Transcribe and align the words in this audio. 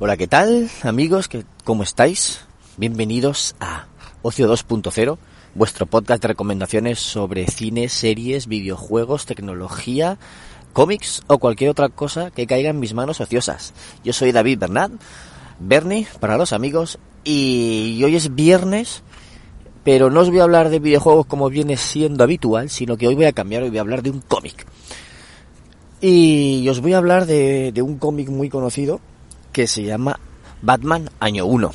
Hola, 0.00 0.16
¿qué 0.16 0.28
tal, 0.28 0.70
amigos? 0.84 1.28
¿Cómo 1.64 1.82
estáis? 1.82 2.42
Bienvenidos 2.76 3.56
a 3.58 3.86
Ocio 4.22 4.48
2.0, 4.48 5.18
vuestro 5.56 5.86
podcast 5.86 6.22
de 6.22 6.28
recomendaciones 6.28 7.00
sobre 7.00 7.48
cine, 7.48 7.88
series, 7.88 8.46
videojuegos, 8.46 9.26
tecnología, 9.26 10.16
cómics 10.72 11.24
o 11.26 11.38
cualquier 11.38 11.70
otra 11.70 11.88
cosa 11.88 12.30
que 12.30 12.46
caiga 12.46 12.70
en 12.70 12.78
mis 12.78 12.94
manos 12.94 13.20
ociosas. 13.20 13.74
Yo 14.04 14.12
soy 14.12 14.30
David 14.30 14.60
Bernat, 14.60 14.92
Bernie 15.58 16.06
para 16.20 16.38
los 16.38 16.52
amigos, 16.52 17.00
y 17.24 18.00
hoy 18.04 18.14
es 18.14 18.36
viernes, 18.36 19.02
pero 19.82 20.10
no 20.10 20.20
os 20.20 20.30
voy 20.30 20.38
a 20.38 20.44
hablar 20.44 20.68
de 20.68 20.78
videojuegos 20.78 21.26
como 21.26 21.50
viene 21.50 21.76
siendo 21.76 22.22
habitual, 22.22 22.70
sino 22.70 22.96
que 22.96 23.08
hoy 23.08 23.16
voy 23.16 23.24
a 23.24 23.32
cambiar, 23.32 23.64
hoy 23.64 23.70
voy 23.70 23.78
a 23.78 23.80
hablar 23.80 24.04
de 24.04 24.10
un 24.10 24.20
cómic. 24.20 24.64
Y 26.00 26.68
os 26.68 26.80
voy 26.80 26.92
a 26.92 26.98
hablar 26.98 27.26
de, 27.26 27.72
un 27.82 27.98
cómic 27.98 28.28
muy 28.28 28.48
conocido 28.48 29.00
que 29.58 29.66
se 29.66 29.82
llama 29.82 30.20
Batman 30.62 31.10
Año 31.18 31.44
1. 31.44 31.72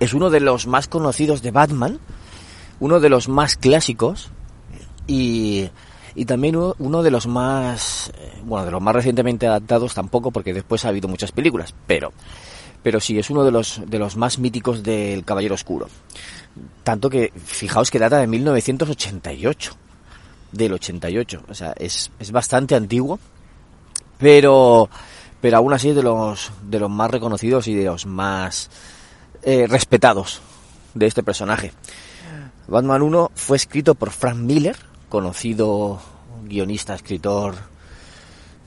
Es 0.00 0.14
uno 0.14 0.30
de 0.30 0.40
los 0.40 0.66
más 0.66 0.88
conocidos 0.88 1.42
de 1.42 1.50
Batman, 1.50 2.00
uno 2.78 3.00
de 3.00 3.10
los 3.10 3.28
más 3.28 3.56
clásicos 3.56 4.30
y, 5.06 5.68
y 6.14 6.24
también 6.24 6.56
uno 6.56 7.02
de 7.02 7.10
los 7.10 7.26
más, 7.26 8.10
eh, 8.16 8.40
bueno, 8.44 8.64
de 8.64 8.70
los 8.70 8.80
más 8.80 8.94
recientemente 8.94 9.46
adaptados 9.46 9.92
tampoco 9.92 10.30
porque 10.30 10.54
después 10.54 10.86
ha 10.86 10.88
habido 10.88 11.06
muchas 11.06 11.32
películas, 11.32 11.74
pero, 11.86 12.14
pero 12.82 12.98
sí, 12.98 13.18
es 13.18 13.28
uno 13.28 13.44
de 13.44 13.50
los, 13.50 13.82
de 13.86 13.98
los 13.98 14.16
más 14.16 14.38
míticos 14.38 14.82
del 14.82 15.22
Caballero 15.26 15.56
Oscuro. 15.56 15.86
Tanto 16.82 17.10
que, 17.10 17.30
fijaos 17.44 17.90
que 17.90 17.98
data 17.98 18.16
de 18.16 18.26
1988 18.26 19.76
del 20.52 20.72
88. 20.72 21.42
O 21.46 21.54
sea, 21.54 21.74
es, 21.76 22.10
es 22.18 22.32
bastante 22.32 22.74
antiguo, 22.74 23.18
pero, 24.16 24.88
pero 25.40 25.56
aún 25.56 25.72
así 25.72 25.90
es 25.90 25.96
de 25.96 26.02
los, 26.02 26.52
de 26.62 26.80
los 26.80 26.90
más 26.90 27.10
reconocidos 27.10 27.66
y 27.68 27.74
de 27.74 27.84
los 27.84 28.06
más 28.06 28.70
eh, 29.42 29.66
respetados 29.66 30.40
de 30.94 31.06
este 31.06 31.22
personaje. 31.22 31.72
Batman 32.68 33.02
1 33.02 33.32
fue 33.34 33.56
escrito 33.56 33.94
por 33.94 34.10
Frank 34.10 34.36
Miller, 34.36 34.76
conocido 35.08 36.00
guionista, 36.44 36.94
escritor 36.94 37.54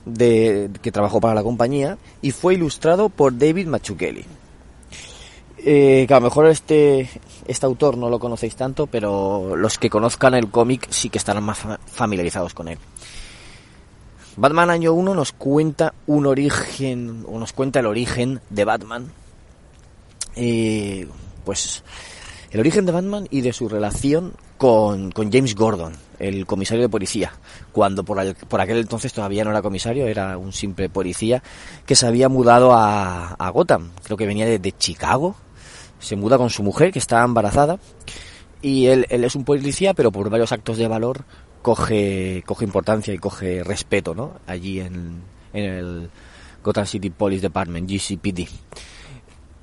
de, 0.04 0.70
que 0.82 0.92
trabajó 0.92 1.20
para 1.20 1.34
la 1.34 1.42
compañía, 1.42 1.96
y 2.20 2.32
fue 2.32 2.54
ilustrado 2.54 3.08
por 3.08 3.36
David 3.36 3.66
Mazzucchelli. 3.66 4.24
Eh, 5.66 6.04
que 6.06 6.12
a 6.12 6.18
lo 6.18 6.26
mejor 6.26 6.46
este, 6.46 7.08
este 7.48 7.64
autor 7.64 7.96
no 7.96 8.10
lo 8.10 8.18
conocéis 8.18 8.54
tanto, 8.54 8.86
pero 8.86 9.56
los 9.56 9.78
que 9.78 9.88
conozcan 9.88 10.34
el 10.34 10.50
cómic 10.50 10.88
sí 10.90 11.08
que 11.08 11.16
estarán 11.16 11.44
más 11.44 11.60
familiarizados 11.86 12.52
con 12.52 12.68
él. 12.68 12.78
Batman 14.36 14.70
Año 14.70 14.92
1 14.94 15.14
nos 15.14 15.32
cuenta 15.32 15.94
un 16.06 16.26
origen, 16.26 17.24
o 17.28 17.38
nos 17.38 17.52
cuenta 17.52 17.80
el 17.80 17.86
origen 17.86 18.40
de 18.50 18.64
Batman. 18.64 19.12
Eh, 20.34 21.06
pues 21.44 21.84
el 22.50 22.60
origen 22.60 22.86
de 22.86 22.92
Batman 22.92 23.26
y 23.30 23.42
de 23.42 23.52
su 23.52 23.68
relación 23.68 24.32
con, 24.58 25.12
con 25.12 25.30
James 25.30 25.54
Gordon, 25.54 25.92
el 26.18 26.46
comisario 26.46 26.82
de 26.82 26.88
policía, 26.88 27.32
cuando 27.72 28.04
por, 28.04 28.34
por, 28.34 28.60
aquel 28.60 28.78
entonces 28.78 29.12
todavía 29.12 29.44
no 29.44 29.50
era 29.50 29.62
comisario, 29.62 30.06
era 30.06 30.38
un 30.38 30.52
simple 30.52 30.88
policía 30.88 31.42
que 31.86 31.94
se 31.94 32.06
había 32.06 32.28
mudado 32.28 32.72
a, 32.72 33.34
a 33.34 33.50
Gotham, 33.50 33.90
creo 34.02 34.16
que 34.16 34.26
venía 34.26 34.46
de, 34.46 34.58
de 34.58 34.72
Chicago, 34.72 35.36
se 35.98 36.16
muda 36.16 36.38
con 36.38 36.50
su 36.50 36.62
mujer 36.62 36.92
que 36.92 36.98
está 36.98 37.22
embarazada. 37.22 37.78
Y 38.62 38.86
él, 38.86 39.06
él 39.10 39.24
es 39.24 39.34
un 39.34 39.44
policía 39.44 39.92
pero 39.92 40.10
por 40.10 40.30
varios 40.30 40.52
actos 40.52 40.78
de 40.78 40.88
valor 40.88 41.24
coge, 41.64 42.44
coge 42.44 42.66
importancia 42.66 43.14
y 43.14 43.18
coge 43.18 43.64
respeto 43.64 44.14
¿no? 44.14 44.34
allí 44.46 44.80
en, 44.80 45.22
en 45.54 45.64
el 45.64 46.10
Gotham 46.62 46.84
City 46.84 47.08
Police 47.08 47.40
Department, 47.40 47.90
GCPD. 47.90 48.48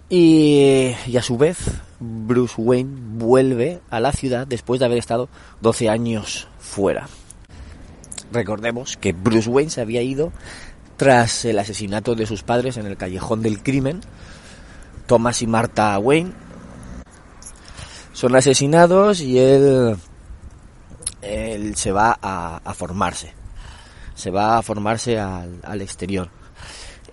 Y, 0.09 0.93
y, 1.07 1.17
a 1.17 1.21
su 1.21 1.37
vez, 1.37 1.57
Bruce 1.99 2.55
Wayne 2.57 2.91
vuelve 3.17 3.81
a 3.91 3.99
la 3.99 4.11
ciudad 4.11 4.47
después 4.47 4.79
de 4.79 4.87
haber 4.87 4.97
estado 4.97 5.29
12 5.61 5.89
años 5.89 6.47
fuera. 6.59 7.07
Recordemos 8.33 8.97
que 8.97 9.13
Bruce 9.13 9.49
Wayne 9.49 9.69
se 9.69 9.81
había 9.81 10.01
ido 10.01 10.33
tras 10.97 11.45
el 11.45 11.59
asesinato 11.59 12.15
de 12.15 12.25
sus 12.25 12.41
padres 12.41 12.77
en 12.77 12.87
el 12.87 12.97
callejón 12.97 13.41
del 13.43 13.61
crimen 13.61 14.01
Thomas 15.05 15.41
y 15.41 15.47
Martha 15.47 15.99
Wayne 15.99 16.31
son 18.13 18.35
asesinados 18.35 19.21
y 19.21 19.39
él, 19.39 19.97
se 21.75 21.91
va 21.91 22.17
a, 22.21 22.73
formarse. 22.73 23.33
Se 24.15 24.31
va 24.31 24.57
a 24.57 24.61
formarse 24.61 25.19
al, 25.19 25.81
exterior. 25.81 26.29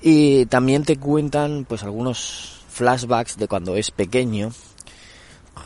Y 0.01 0.47
también 0.47 0.85
te 0.85 0.99
cuentan 0.99 1.65
pues 1.69 1.83
algunos 1.83 2.63
flashbacks 2.69 3.37
de 3.37 3.49
cuando 3.49 3.77
es 3.77 3.91
pequeño, 3.91 4.53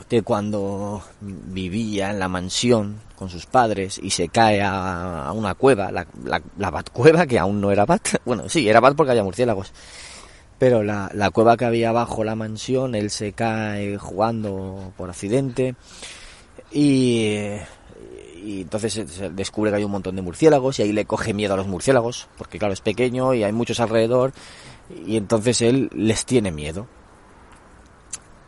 de 0.08 0.22
cuando 0.22 1.02
vivía 1.20 2.10
en 2.10 2.18
la 2.18 2.28
mansión 2.28 3.00
con 3.16 3.28
sus 3.28 3.46
padres 3.46 4.00
y 4.02 4.10
se 4.10 4.28
cae 4.28 4.62
a, 4.62 5.30
una 5.34 5.54
cueva, 5.54 5.92
la, 5.92 6.06
la, 6.24 6.42
la 6.58 6.70
Bat 6.70 6.90
cueva, 6.90 7.26
que 7.26 7.38
aún 7.38 7.60
no 7.60 7.70
era 7.70 7.84
Bat, 7.84 8.08
bueno, 8.24 8.48
sí, 8.48 8.68
era 8.68 8.80
Bat 8.80 8.96
porque 8.96 9.10
había 9.10 9.24
murciélagos, 9.24 9.72
pero 10.58 10.82
la, 10.82 11.10
la 11.14 11.30
cueva 11.30 11.56
que 11.56 11.64
había 11.64 11.92
bajo 11.92 12.24
la 12.24 12.34
mansión, 12.34 12.94
él 12.94 13.10
se 13.10 13.32
cae 13.32 13.98
jugando 13.98 14.92
por 14.96 15.10
accidente 15.10 15.74
y, 16.72 17.36
y 18.42 18.62
entonces 18.62 18.92
se 18.92 19.30
descubre 19.30 19.70
que 19.70 19.76
hay 19.76 19.84
un 19.84 19.92
montón 19.92 20.16
de 20.16 20.22
murciélagos 20.22 20.78
y 20.78 20.82
ahí 20.82 20.92
le 20.92 21.04
coge 21.04 21.34
miedo 21.34 21.54
a 21.54 21.56
los 21.56 21.66
murciélagos, 21.66 22.28
porque 22.36 22.58
claro, 22.58 22.74
es 22.74 22.80
pequeño 22.80 23.34
y 23.34 23.44
hay 23.44 23.52
muchos 23.52 23.80
alrededor 23.80 24.32
y 25.06 25.16
entonces 25.16 25.62
él 25.62 25.90
les 25.94 26.24
tiene 26.24 26.50
miedo. 26.50 26.86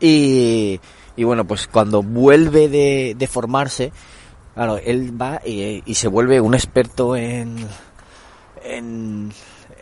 Y, 0.00 0.80
y 1.16 1.24
bueno, 1.24 1.46
pues 1.46 1.66
cuando 1.66 2.02
vuelve 2.02 2.68
de, 2.68 3.14
de 3.16 3.26
formarse, 3.26 3.92
claro, 4.54 4.78
él 4.78 5.20
va 5.20 5.40
y, 5.44 5.82
se 5.94 6.08
vuelve 6.08 6.40
un 6.40 6.54
experto 6.54 7.16
en, 7.16 7.56
en 8.64 9.32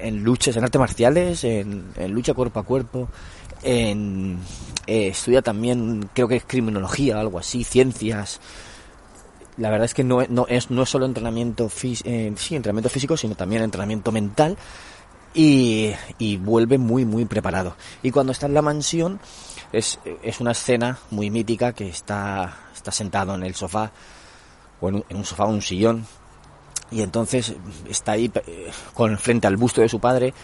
en 0.03 0.23
luchas, 0.25 0.57
en 0.57 0.65
artes 0.65 0.79
marciales, 0.79 1.45
en, 1.45 1.85
lucha 2.09 2.35
cuerpo 2.35 2.61
a 2.61 2.65
cuerpo, 2.65 3.09
en, 3.63 4.39
eh, 4.87 5.09
estudia 5.09 5.43
también, 5.43 6.11
creo 6.13 6.29
que 6.29 6.37
es 6.37 6.45
criminología, 6.45 7.21
algo 7.21 7.39
así, 7.39 7.65
ciencias. 7.65 8.41
La 9.59 9.71
verdad 9.71 9.85
es 9.85 9.95
que 9.95 10.05
no, 10.05 10.25
no, 10.29 10.47
es, 10.49 10.71
no 10.71 10.83
es 10.83 10.89
solo 10.89 11.05
entrenamiento, 11.05 11.71
eh, 12.05 12.33
sí, 12.37 12.57
entrenamiento 12.57 12.89
físico, 12.89 13.17
sino 13.17 13.35
también 13.35 13.63
entrenamiento 13.63 14.11
mental 14.11 14.57
y, 15.35 15.93
y 16.19 16.39
vuelve 16.39 16.79
muy, 16.79 17.05
muy 17.05 17.25
preparado. 17.27 17.77
Y 18.03 18.11
cuando 18.11 18.33
está 18.33 18.47
en 18.47 18.55
la 18.55 18.63
mansión, 18.63 19.21
es, 19.73 19.99
es 20.23 20.41
una 20.41 20.53
escena 20.53 20.99
muy 21.11 21.31
mítica 21.31 21.73
que 21.73 21.89
está, 21.89 22.57
está 22.75 22.93
sentado 22.93 23.35
en 23.35 23.43
el 23.43 23.55
sofá, 23.55 23.93
o 24.81 24.89
en 24.89 24.97
un, 24.97 25.05
en 25.09 25.17
un 25.19 25.25
sofá, 25.25 25.45
un 25.45 25.63
sillón, 25.63 26.07
y 26.91 27.03
entonces 27.03 27.55
está 27.89 28.13
ahí 28.13 28.31
eh, 28.47 28.71
con 28.95 29.19
frente 29.19 29.47
al 29.47 29.57
busto 29.57 29.81
de 29.81 29.89
su 29.89 29.99
padre 29.99 30.35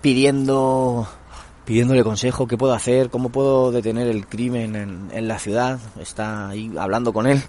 pidiendo 0.00 1.08
pidiéndole 1.70 2.02
consejo 2.02 2.48
qué 2.48 2.58
puedo 2.58 2.74
hacer 2.74 3.10
cómo 3.10 3.28
puedo 3.28 3.70
detener 3.70 4.08
el 4.08 4.26
crimen 4.26 4.74
en, 5.12 5.28
la 5.28 5.38
ciudad 5.38 5.78
está 6.00 6.48
ahí 6.48 6.68
hablando 6.76 7.12
con 7.12 7.28
él 7.28 7.40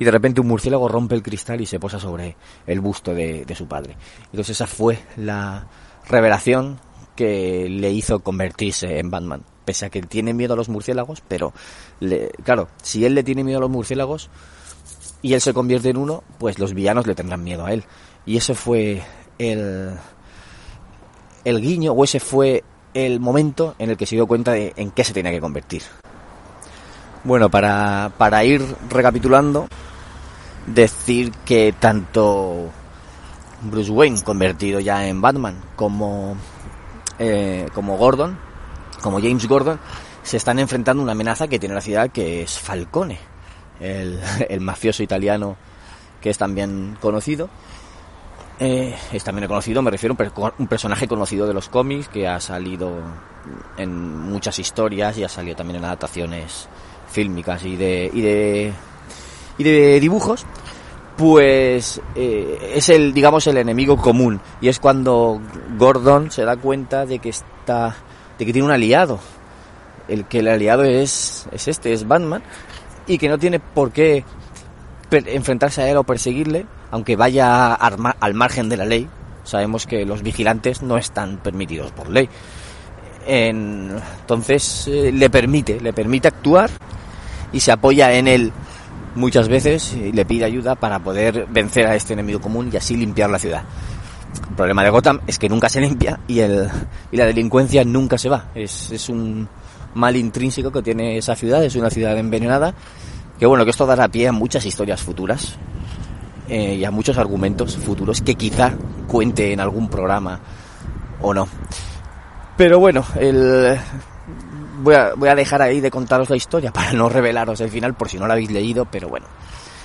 y 0.00 0.04
de 0.04 0.10
repente 0.10 0.40
un 0.40 0.48
murciélago 0.48 0.88
rompe 0.88 1.14
el 1.14 1.22
cristal 1.22 1.60
y 1.60 1.66
se 1.66 1.78
posa 1.78 2.00
sobre 2.00 2.34
el 2.66 2.80
busto 2.80 3.14
de, 3.14 3.44
de 3.44 3.54
su 3.54 3.68
padre. 3.68 3.96
Entonces 4.32 4.56
esa 4.56 4.66
fue 4.66 4.98
la 5.16 5.68
revelación 6.08 6.80
que 7.14 7.68
le 7.68 7.92
hizo 7.92 8.18
convertirse 8.18 8.98
en 8.98 9.12
Batman. 9.12 9.44
Pese 9.64 9.86
a 9.86 9.90
que 9.90 10.02
tiene 10.02 10.34
miedo 10.34 10.54
a 10.54 10.56
los 10.56 10.68
murciélagos 10.68 11.22
pero 11.28 11.52
le, 12.00 12.30
claro 12.42 12.66
si 12.82 13.04
él 13.04 13.14
le 13.14 13.22
tiene 13.22 13.44
miedo 13.44 13.58
a 13.58 13.60
los 13.60 13.70
murciélagos 13.70 14.28
y 15.22 15.34
él 15.34 15.40
se 15.40 15.54
convierte 15.54 15.90
en 15.90 15.98
uno, 15.98 16.24
pues 16.38 16.58
los 16.58 16.74
villanos 16.74 17.06
le 17.06 17.14
tendrán 17.14 17.44
miedo 17.44 17.64
a 17.64 17.72
él. 17.72 17.84
Y 18.26 18.38
ese 18.38 18.56
fue 18.56 19.04
el, 19.38 19.92
el 21.44 21.60
guiño, 21.60 21.92
o 21.92 22.02
ese 22.02 22.18
fue 22.18 22.64
el 22.94 23.20
momento 23.20 23.74
en 23.78 23.90
el 23.90 23.96
que 23.96 24.06
se 24.06 24.16
dio 24.16 24.26
cuenta 24.26 24.52
de 24.52 24.72
en 24.76 24.90
qué 24.90 25.04
se 25.04 25.12
tenía 25.12 25.32
que 25.32 25.40
convertir. 25.40 25.82
Bueno, 27.24 27.50
para, 27.50 28.12
para 28.16 28.44
ir 28.44 28.64
recapitulando, 28.88 29.68
decir 30.66 31.32
que 31.44 31.74
tanto 31.78 32.70
Bruce 33.62 33.90
Wayne, 33.90 34.22
convertido 34.22 34.80
ya 34.80 35.06
en 35.06 35.20
Batman, 35.20 35.60
como, 35.76 36.36
eh, 37.18 37.68
como 37.74 37.96
Gordon, 37.96 38.38
como 39.02 39.20
James 39.20 39.46
Gordon, 39.46 39.80
se 40.22 40.36
están 40.36 40.58
enfrentando 40.58 41.02
a 41.02 41.04
una 41.04 41.12
amenaza 41.12 41.48
que 41.48 41.58
tiene 41.58 41.74
la 41.74 41.80
ciudad 41.80 42.10
que 42.10 42.42
es 42.42 42.58
Falcone 42.58 43.18
el, 43.80 44.20
el 44.48 44.60
mafioso 44.60 45.02
italiano 45.02 45.56
que 46.20 46.30
es 46.30 46.38
también 46.38 46.96
conocido. 47.00 47.48
Eh, 48.60 48.94
es 49.12 49.22
también 49.22 49.46
conocido, 49.46 49.82
me 49.82 49.90
refiero 49.90 50.16
a 50.18 50.52
un 50.58 50.66
personaje 50.66 51.06
conocido 51.06 51.46
de 51.46 51.54
los 51.54 51.68
cómics 51.68 52.08
que 52.08 52.26
ha 52.26 52.40
salido 52.40 52.92
en 53.76 54.18
muchas 54.18 54.58
historias 54.58 55.16
y 55.16 55.22
ha 55.22 55.28
salido 55.28 55.54
también 55.54 55.76
en 55.76 55.84
adaptaciones 55.84 56.68
fílmicas 57.08 57.64
y 57.64 57.76
de, 57.76 58.10
y 58.12 58.20
de, 58.20 58.72
y 59.58 59.64
de 59.64 60.00
dibujos. 60.00 60.44
Pues 61.16 62.00
eh, 62.14 62.72
es 62.76 62.88
el, 62.90 63.12
digamos, 63.12 63.46
el 63.48 63.56
enemigo 63.56 63.96
común. 63.96 64.40
Y 64.60 64.68
es 64.68 64.78
cuando 64.78 65.40
Gordon 65.76 66.30
se 66.30 66.44
da 66.44 66.56
cuenta 66.56 67.06
de 67.06 67.18
que 67.18 67.30
está 67.30 67.96
de 68.38 68.46
que 68.46 68.52
tiene 68.52 68.66
un 68.66 68.72
aliado. 68.72 69.18
El 70.06 70.24
que 70.26 70.38
el 70.38 70.48
aliado 70.48 70.84
es, 70.84 71.48
es 71.52 71.68
este, 71.68 71.92
es 71.92 72.06
Batman, 72.06 72.42
y 73.06 73.18
que 73.18 73.28
no 73.28 73.38
tiene 73.38 73.58
por 73.58 73.90
qué 73.90 74.24
enfrentarse 75.10 75.82
a 75.82 75.90
él 75.90 75.96
o 75.96 76.04
perseguirle, 76.04 76.66
aunque 76.90 77.16
vaya 77.16 77.74
al 77.74 78.34
margen 78.34 78.68
de 78.68 78.76
la 78.76 78.84
ley. 78.84 79.08
Sabemos 79.44 79.86
que 79.86 80.04
los 80.04 80.22
vigilantes 80.22 80.82
no 80.82 80.98
están 80.98 81.38
permitidos 81.38 81.90
por 81.92 82.08
ley. 82.10 82.28
entonces 83.26 84.88
eh, 84.88 85.12
le 85.12 85.30
permite, 85.30 85.80
le 85.80 85.92
permite 85.92 86.28
actuar 86.28 86.70
y 87.52 87.60
se 87.60 87.72
apoya 87.72 88.12
en 88.12 88.28
él 88.28 88.52
muchas 89.14 89.48
veces 89.48 89.94
y 89.94 90.12
le 90.12 90.24
pide 90.24 90.44
ayuda 90.44 90.74
para 90.74 90.98
poder 90.98 91.46
vencer 91.50 91.86
a 91.86 91.94
este 91.94 92.12
enemigo 92.12 92.40
común 92.40 92.70
y 92.72 92.76
así 92.76 92.96
limpiar 92.96 93.30
la 93.30 93.38
ciudad. 93.38 93.64
El 94.50 94.56
problema 94.56 94.84
de 94.84 94.90
Gotham 94.90 95.20
es 95.26 95.38
que 95.38 95.48
nunca 95.48 95.68
se 95.68 95.80
limpia 95.80 96.20
y, 96.28 96.40
el, 96.40 96.68
y 97.10 97.16
la 97.16 97.24
delincuencia 97.24 97.84
nunca 97.84 98.18
se 98.18 98.28
va. 98.28 98.48
Es, 98.54 98.90
es 98.90 99.08
un 99.08 99.48
mal 99.94 100.16
intrínseco 100.16 100.70
que 100.70 100.82
tiene 100.82 101.16
esa 101.16 101.34
ciudad, 101.34 101.64
es 101.64 101.74
una 101.74 101.90
ciudad 101.90 102.16
envenenada 102.18 102.74
que 103.38 103.46
bueno, 103.46 103.64
que 103.64 103.70
esto 103.70 103.86
dará 103.86 104.08
pie 104.08 104.28
a 104.28 104.32
muchas 104.32 104.66
historias 104.66 105.00
futuras 105.00 105.56
eh, 106.48 106.76
y 106.76 106.84
a 106.84 106.90
muchos 106.90 107.18
argumentos 107.18 107.76
futuros 107.76 108.22
que 108.22 108.34
quizá 108.34 108.72
cuente 109.06 109.52
en 109.52 109.60
algún 109.60 109.88
programa 109.88 110.40
o 111.20 111.34
no. 111.34 111.48
Pero 112.56 112.78
bueno, 112.78 113.04
el... 113.16 113.78
voy, 114.80 114.94
a, 114.94 115.12
voy 115.14 115.28
a 115.28 115.34
dejar 115.34 115.62
ahí 115.62 115.80
de 115.80 115.90
contaros 115.90 116.30
la 116.30 116.36
historia 116.36 116.72
para 116.72 116.92
no 116.92 117.08
revelaros 117.08 117.60
el 117.60 117.70
final 117.70 117.94
por 117.94 118.08
si 118.08 118.18
no 118.18 118.26
la 118.26 118.34
habéis 118.34 118.50
leído, 118.50 118.86
pero 118.86 119.08
bueno, 119.08 119.26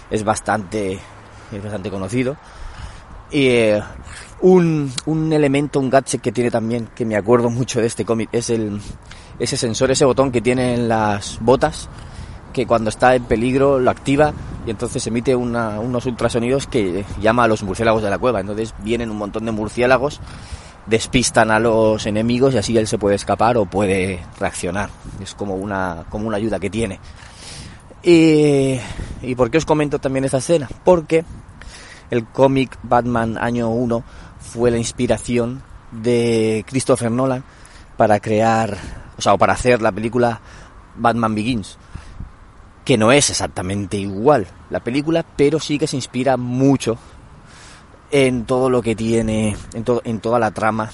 es 0.10 0.24
bastante, 0.24 1.00
es 1.52 1.64
bastante 1.64 1.90
conocido. 1.90 2.38
Y 3.30 3.48
eh, 3.48 3.84
un, 4.42 4.92
un 5.06 5.34
elemento, 5.34 5.80
un 5.80 5.90
gadget 5.90 6.22
que 6.22 6.32
tiene 6.32 6.52
también, 6.52 6.90
que 6.96 7.06
me 7.06 7.16
acuerdo 7.16 7.50
mucho 7.50 7.82
de 7.82 7.88
este 7.88 8.06
cómic, 8.06 8.30
es 8.32 8.50
el, 8.50 8.80
ese 9.40 9.58
sensor, 9.58 9.92
ese 9.92 10.06
botón 10.06 10.32
que 10.32 10.42
tiene 10.42 10.76
en 10.76 10.88
las 10.88 11.40
botas 11.42 11.90
que 12.54 12.66
cuando 12.66 12.90
está 12.90 13.16
en 13.16 13.26
peligro 13.26 13.80
lo 13.80 13.92
activa 13.92 14.34
y 14.66 14.70
entonces 14.70 15.06
emite 15.08 15.36
unos 15.36 16.06
ultrasonidos 16.06 16.68
que 16.68 17.04
llama 17.20 17.44
a 17.44 17.48
los 17.48 17.64
murciélagos 17.64 18.02
de 18.02 18.10
la 18.10 18.18
cueva. 18.18 18.40
Entonces 18.40 18.74
vienen 18.80 19.12
un 19.12 19.18
montón 19.18 19.46
de 19.46 19.52
murciélagos, 19.52 20.22
despistan 20.86 21.52
a 21.52 21.60
los 21.60 22.06
enemigos 22.06 22.54
y 22.54 22.58
así 22.58 22.78
él 22.78 22.88
se 22.88 22.98
puede 22.98 23.16
escapar 23.16 23.58
o 23.58 23.66
puede 23.66 24.22
reaccionar. 24.40 24.90
Es 25.22 25.34
como 25.34 25.56
una, 25.56 26.06
como 26.10 26.28
una 26.28 26.38
ayuda 26.38 26.60
que 26.60 26.70
tiene. 26.70 27.00
Y, 28.04 28.80
¿Y 29.22 29.36
por 29.36 29.52
qué 29.52 29.58
os 29.58 29.66
comento 29.66 30.00
también 30.00 30.26
esta 30.26 30.38
escena? 30.38 30.70
Porque 30.86 31.26
el 32.10 32.26
cómic 32.26 32.78
Batman 32.84 33.38
año 33.38 33.70
1 33.70 34.04
fue 34.40 34.72
la 34.72 34.78
inspiración 34.78 35.62
de 35.92 36.64
Christopher 36.68 37.12
Nolan 37.12 37.44
para 37.98 38.20
crear, 38.20 38.78
o 39.18 39.22
sea, 39.22 39.38
para 39.38 39.54
hacer 39.54 39.82
la 39.82 39.92
película 39.92 40.40
Batman 40.96 41.36
Begins 41.36 41.78
que 42.86 42.98
no 42.98 43.12
es 43.12 43.30
exactamente 43.30 43.98
igual 43.98 44.48
la 44.70 44.82
película, 44.82 45.24
pero 45.24 45.60
sí 45.60 45.78
que 45.78 45.88
se 45.88 45.96
inspira 45.96 46.38
mucho 46.38 46.98
en 48.12 48.46
todo 48.46 48.70
lo 48.70 48.82
que 48.82 48.96
tiene, 48.96 49.56
en, 49.74 49.86
en 50.04 50.20
toda 50.20 50.40
la 50.40 50.52
trama 50.52 50.92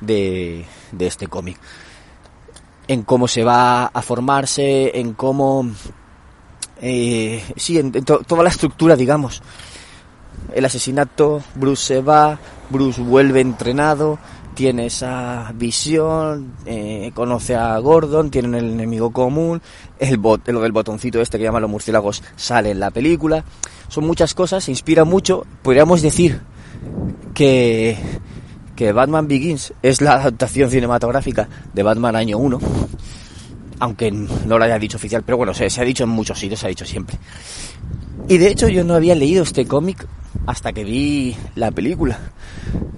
de, 0.00 0.64
de 0.92 1.06
este 1.06 1.26
cómic. 1.26 1.58
En 2.88 3.02
cómo 3.02 3.28
se 3.28 3.42
va 3.42 3.86
a 3.86 4.02
formarse, 4.02 4.98
en 4.98 5.14
cómo... 5.14 5.68
Eh, 6.80 7.42
sí, 7.56 7.78
en, 7.78 7.92
toda 7.92 8.42
la 8.42 8.50
estructura, 8.50 8.96
digamos. 8.96 9.42
El 10.54 10.64
asesinato, 10.64 11.42
Bruce 11.54 11.82
se 11.82 12.00
va, 12.00 12.38
Bruce 12.70 13.00
vuelve 13.00 13.40
entrenado, 13.40 14.18
tiene 14.56 14.86
esa 14.86 15.52
visión, 15.54 16.54
eh, 16.64 17.12
conoce 17.14 17.54
a 17.54 17.78
Gordon, 17.78 18.30
tienen 18.30 18.54
el 18.54 18.72
enemigo 18.72 19.12
común, 19.12 19.60
el 19.98 20.16
bot, 20.16 20.48
lo 20.48 20.62
del 20.62 20.72
botoncito 20.72 21.20
este 21.20 21.36
que 21.36 21.44
llaman 21.44 21.60
los 21.60 21.70
murciélagos 21.70 22.22
sale 22.36 22.70
en 22.70 22.80
la 22.80 22.90
película. 22.90 23.44
Son 23.88 24.06
muchas 24.06 24.32
cosas, 24.32 24.64
se 24.64 24.70
inspira 24.70 25.04
mucho. 25.04 25.46
Podríamos 25.60 26.00
decir 26.00 26.40
que, 27.34 27.98
que 28.74 28.92
Batman 28.92 29.28
Begins 29.28 29.74
es 29.82 30.00
la 30.00 30.14
adaptación 30.14 30.70
cinematográfica 30.70 31.48
de 31.74 31.82
Batman 31.82 32.16
Año 32.16 32.38
1, 32.38 32.58
aunque 33.80 34.10
no 34.10 34.58
lo 34.58 34.64
haya 34.64 34.78
dicho 34.78 34.96
oficial, 34.96 35.22
pero 35.22 35.36
bueno, 35.36 35.52
se, 35.52 35.68
se 35.68 35.82
ha 35.82 35.84
dicho 35.84 36.04
en 36.04 36.10
muchos 36.10 36.38
sitios, 36.38 36.60
se 36.60 36.66
ha 36.66 36.70
dicho 36.70 36.86
siempre. 36.86 37.18
Y 38.26 38.38
de 38.38 38.48
hecho 38.48 38.68
yo 38.68 38.84
no 38.84 38.94
había 38.94 39.14
leído 39.14 39.42
este 39.42 39.66
cómic 39.66 40.06
hasta 40.46 40.72
que 40.72 40.84
vi 40.84 41.36
la 41.54 41.70
película. 41.70 42.18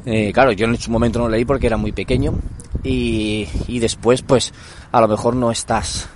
Eh, 0.05 0.33
claro, 0.33 0.53
yo 0.53 0.67
en 0.67 0.77
su 0.79 0.91
momento 0.91 1.19
no 1.19 1.29
leí 1.29 1.45
porque 1.45 1.67
era 1.67 1.77
muy 1.77 1.93
pequeño 1.93 2.35
y, 2.83 3.47
y 3.67 3.79
después 3.79 4.23
pues 4.23 4.53
a 4.93 5.01
lo 5.01 5.09
mejor 5.09 5.35
no 5.35 5.51
estás 5.51 6.09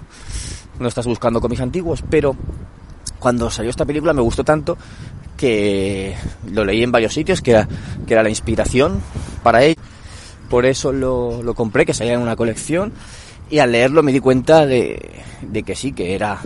no 0.78 0.88
estás 0.88 1.06
buscando 1.06 1.40
cómics 1.40 1.60
antiguos, 1.60 2.02
pero 2.08 2.36
cuando 3.18 3.50
salió 3.50 3.70
esta 3.70 3.84
película 3.84 4.12
me 4.12 4.22
gustó 4.22 4.44
tanto 4.44 4.76
que 5.36 6.14
lo 6.50 6.64
leí 6.64 6.82
en 6.82 6.92
varios 6.92 7.14
sitios, 7.14 7.40
que 7.40 7.52
era, 7.52 7.68
que 8.06 8.14
era 8.14 8.22
la 8.22 8.28
inspiración 8.28 9.00
para 9.42 9.64
él. 9.64 9.76
Por 10.48 10.66
eso 10.66 10.92
lo, 10.92 11.42
lo 11.42 11.54
compré, 11.54 11.86
que 11.86 11.94
salía 11.94 12.14
en 12.14 12.20
una 12.20 12.36
colección, 12.36 12.92
y 13.50 13.58
al 13.58 13.72
leerlo 13.72 14.02
me 14.02 14.12
di 14.12 14.20
cuenta 14.20 14.66
de, 14.66 15.20
de 15.40 15.62
que 15.62 15.74
sí, 15.74 15.92
que 15.92 16.14
era 16.14 16.38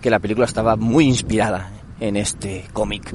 que 0.00 0.10
la 0.10 0.18
película 0.18 0.44
estaba 0.44 0.76
muy 0.76 1.06
inspirada 1.06 1.70
en 2.00 2.16
este 2.16 2.66
cómic. 2.72 3.14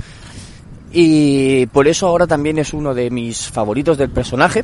Y 0.92 1.66
por 1.68 1.88
eso 1.88 2.08
ahora 2.08 2.28
también 2.28 2.60
es 2.60 2.74
uno 2.74 2.94
de 2.94 3.10
mis 3.10 3.50
favoritos 3.50 3.98
del 3.98 4.10
personaje, 4.10 4.64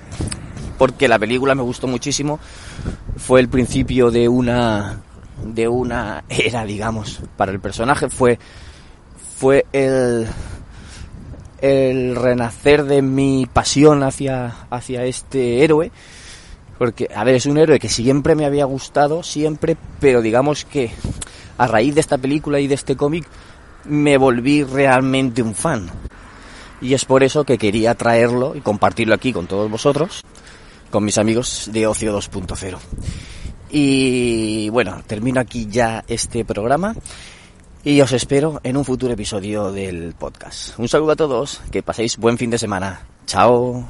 porque 0.78 1.08
la 1.08 1.20
película 1.20 1.56
me 1.56 1.64
gustó 1.64 1.88
muchísimo. 1.88 2.40
Fue 3.18 3.40
el 3.40 3.50
principio 3.50 4.12
de 4.12 4.28
una 4.28 5.02
de 5.44 5.68
una 5.68 6.24
era, 6.30 6.66
digamos, 6.66 7.22
para 7.38 7.52
el 7.52 7.60
personaje. 7.60 8.10
Fue 8.10 8.40
fue 9.38 9.66
el 9.74 10.28
el 11.62 12.16
renacer 12.16 12.84
de 12.84 13.02
mi 13.02 13.48
pasión 13.52 14.04
hacia 14.04 14.68
hacia 14.70 15.04
este 15.06 15.64
héroe. 15.64 15.92
Porque, 16.78 17.08
a 17.16 17.24
ver, 17.24 17.36
es 17.36 17.46
un 17.46 17.58
héroe 17.58 17.80
que 17.80 17.88
siempre 17.88 18.36
me 18.36 18.46
había 18.46 18.66
gustado, 18.66 19.24
siempre, 19.24 19.78
pero 20.00 20.22
digamos 20.22 20.66
que 20.66 20.92
a 21.58 21.68
raíz 21.68 21.94
de 21.94 22.02
esta 22.02 22.18
película 22.18 22.60
y 22.60 22.68
de 22.68 22.76
este 22.76 22.98
cómic 22.98 23.26
me 23.86 24.18
volví 24.18 24.64
realmente 24.64 25.42
un 25.42 25.54
fan. 25.54 25.90
Y 26.84 26.94
es 26.94 27.06
por 27.06 27.24
eso 27.24 27.46
que 27.46 27.58
quería 27.58 27.96
traerlo 27.96 28.56
y 28.56 28.60
compartirlo 28.60 29.16
aquí 29.16 29.32
con 29.32 29.48
todos 29.48 29.72
vosotros, 29.72 30.22
con 30.92 31.06
mis 31.06 31.18
amigos 31.18 31.70
de 31.72 31.88
Ocio 31.88 32.16
2.0. 32.16 32.78
Y 33.72 34.70
bueno, 34.70 35.02
termino 35.08 35.40
aquí 35.40 35.68
ya 35.70 36.04
este 36.08 36.44
programa 36.44 36.94
y 37.86 38.02
os 38.02 38.12
espero 38.12 38.60
en 38.64 38.76
un 38.76 38.84
futuro 38.84 39.14
episodio 39.14 39.72
del 39.72 40.14
podcast. 40.14 40.78
Un 40.78 40.90
saludo 40.90 41.14
a 41.14 41.16
todos, 41.16 41.62
que 41.72 41.82
paséis 41.82 42.18
buen 42.18 42.38
fin 42.38 42.50
de 42.50 42.58
semana. 42.58 43.02
Chao. 43.26 43.86